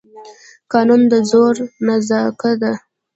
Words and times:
قانون 0.71 1.01
د 1.11 1.13
زور 1.29 1.55
نانځکه 1.85 2.51
ده. 2.61 2.73